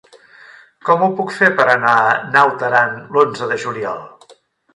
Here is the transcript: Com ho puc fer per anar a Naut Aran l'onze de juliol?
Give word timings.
Com 0.87 1.03
ho 1.03 1.09
puc 1.19 1.33
fer 1.39 1.49
per 1.59 1.65
anar 1.73 1.91
a 2.07 2.15
Naut 2.37 2.65
Aran 2.69 2.97
l'onze 3.19 3.51
de 3.53 3.61
juliol? 3.67 4.03